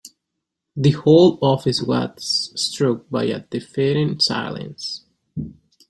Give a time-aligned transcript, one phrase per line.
[0.75, 5.05] The whole office was struck by a deafening silence.